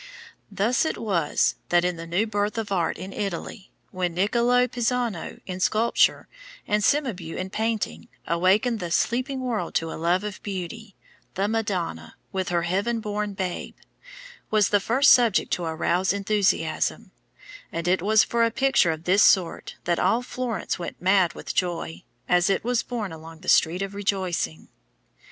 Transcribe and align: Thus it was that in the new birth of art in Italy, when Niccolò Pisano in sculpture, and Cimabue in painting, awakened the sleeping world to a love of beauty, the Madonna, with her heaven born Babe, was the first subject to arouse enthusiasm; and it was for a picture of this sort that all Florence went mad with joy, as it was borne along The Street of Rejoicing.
Thus 0.51 0.83
it 0.83 0.97
was 0.97 1.57
that 1.69 1.85
in 1.85 1.95
the 1.95 2.07
new 2.07 2.25
birth 2.25 2.57
of 2.57 2.71
art 2.71 2.97
in 2.97 3.13
Italy, 3.13 3.69
when 3.91 4.15
Niccolò 4.15 4.67
Pisano 4.71 5.39
in 5.45 5.59
sculpture, 5.59 6.27
and 6.67 6.83
Cimabue 6.83 7.37
in 7.37 7.51
painting, 7.51 8.07
awakened 8.25 8.79
the 8.79 8.89
sleeping 8.89 9.41
world 9.41 9.75
to 9.75 9.91
a 9.93 10.01
love 10.01 10.23
of 10.23 10.41
beauty, 10.41 10.95
the 11.35 11.47
Madonna, 11.47 12.15
with 12.31 12.49
her 12.49 12.63
heaven 12.63 12.99
born 12.99 13.35
Babe, 13.35 13.75
was 14.49 14.69
the 14.69 14.79
first 14.79 15.11
subject 15.11 15.51
to 15.51 15.65
arouse 15.65 16.13
enthusiasm; 16.13 17.11
and 17.71 17.87
it 17.87 18.01
was 18.01 18.23
for 18.23 18.43
a 18.43 18.49
picture 18.49 18.89
of 18.89 19.03
this 19.03 19.21
sort 19.21 19.75
that 19.83 19.99
all 19.99 20.23
Florence 20.23 20.79
went 20.79 20.99
mad 20.99 21.33
with 21.33 21.53
joy, 21.53 22.01
as 22.27 22.49
it 22.49 22.63
was 22.63 22.81
borne 22.81 23.11
along 23.11 23.41
The 23.41 23.49
Street 23.49 23.83
of 23.83 23.93
Rejoicing. 23.93 24.67